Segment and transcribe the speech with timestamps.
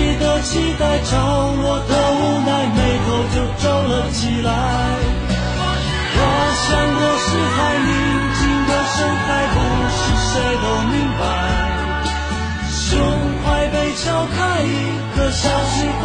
[0.00, 4.48] 你的期待潮落的无奈眉头就皱了起来。
[6.16, 6.24] 我
[6.56, 7.92] 想我是海宁
[8.38, 9.56] 静的深海不
[9.92, 10.32] 是谁
[10.64, 11.22] 都明白。
[12.72, 12.80] 胸
[13.44, 14.68] 怀被敲开一
[15.14, 16.04] 颗小心快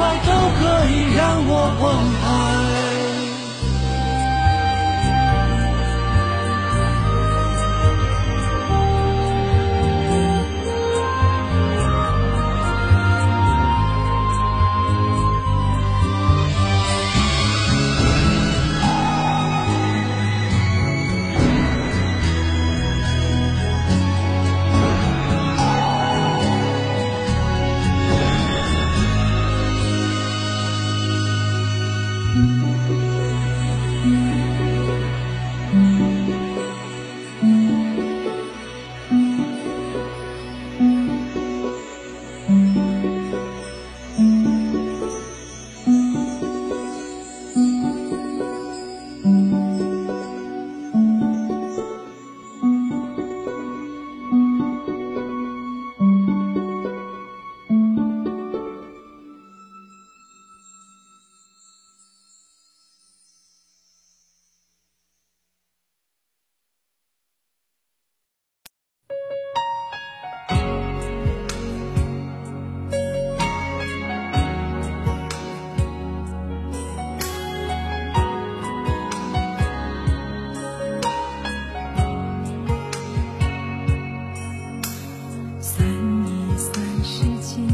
[85.67, 87.67] 算一算时间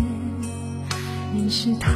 [1.34, 1.92] 你是他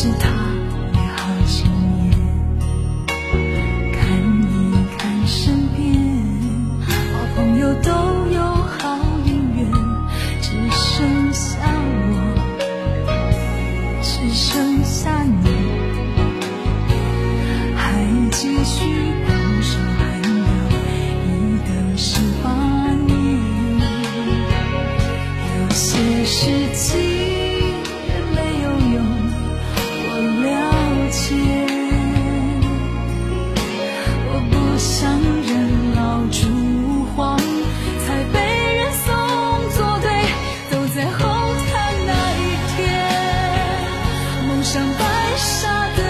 [0.00, 0.39] 是他。
[45.36, 46.09] 傻傻的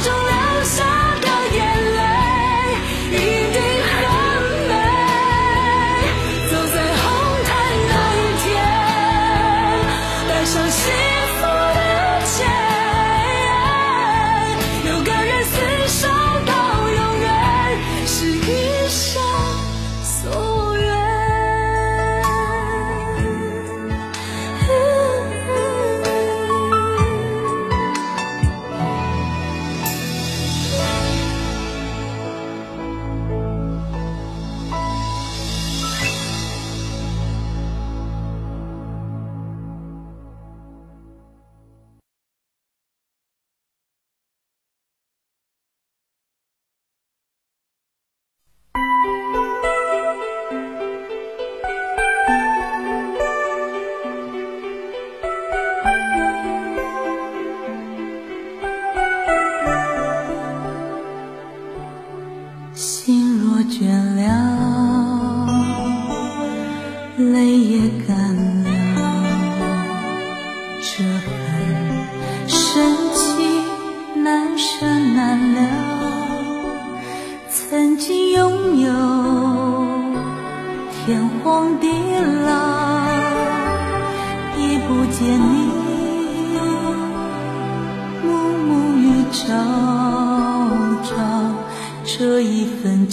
[0.00, 0.21] 着。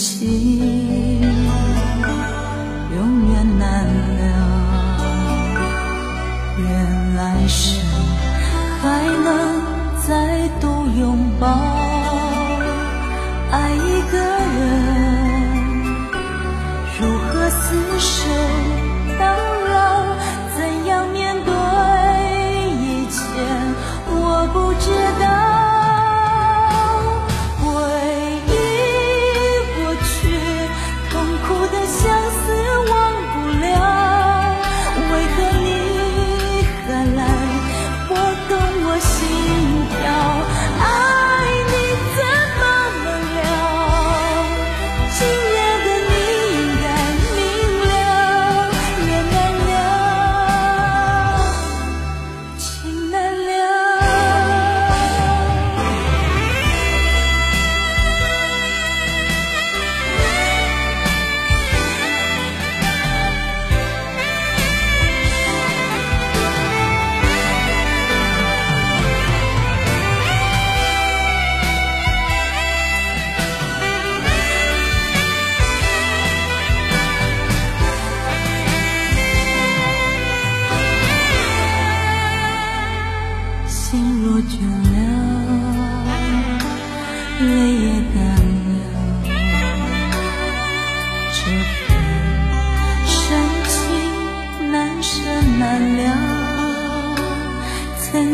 [0.00, 1.20] 情
[2.96, 2.98] 永
[3.30, 4.22] 远难了，
[6.56, 6.64] 愿
[7.16, 7.84] 来生
[8.80, 8.82] 还
[9.22, 9.28] 能
[10.08, 10.64] 再度
[10.98, 10.98] 拥
[11.38, 11.46] 抱。
[13.52, 14.16] 爱一个
[14.56, 14.58] 人
[16.98, 17.60] 如何厮
[17.98, 18.79] 守？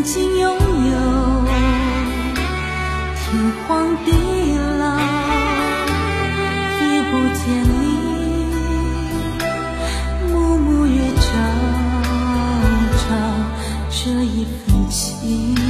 [0.07, 0.97] 曾经拥有
[3.17, 4.13] 天荒地
[4.79, 4.85] 老
[6.81, 7.43] 也不见
[7.81, 7.83] 你
[10.31, 11.27] 暮暮与朝
[12.99, 13.05] 朝
[13.91, 15.66] 这一份情。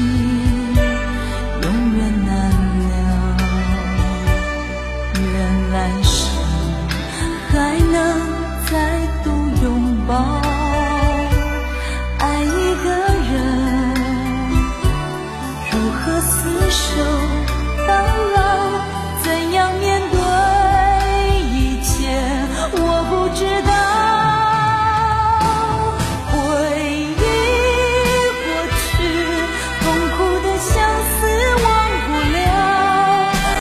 [16.59, 17.03] 分手
[17.87, 17.95] 到
[18.35, 18.46] 老。